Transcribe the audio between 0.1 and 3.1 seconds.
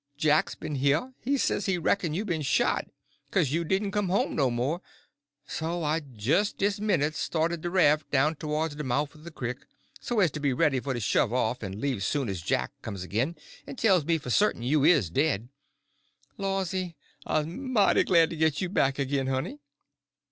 Jack's been heah; he say he reck'n you's ben shot,